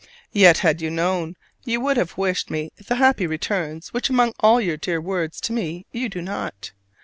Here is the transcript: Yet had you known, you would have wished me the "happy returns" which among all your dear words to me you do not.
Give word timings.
Yet 0.31 0.57
had 0.57 0.81
you 0.81 0.89
known, 0.89 1.35
you 1.63 1.79
would 1.81 1.95
have 1.95 2.17
wished 2.17 2.49
me 2.49 2.71
the 2.75 2.95
"happy 2.95 3.27
returns" 3.27 3.93
which 3.93 4.09
among 4.09 4.33
all 4.39 4.59
your 4.59 4.75
dear 4.77 4.99
words 4.99 5.39
to 5.41 5.53
me 5.53 5.85
you 5.91 6.09
do 6.09 6.23
not. 6.23 6.71